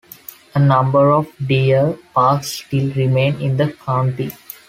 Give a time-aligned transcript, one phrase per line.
[0.55, 4.31] A number of deer parks still remain in the county.